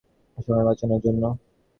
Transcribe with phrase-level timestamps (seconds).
[0.37, 1.23] সময় বাঁচানোর জন্য?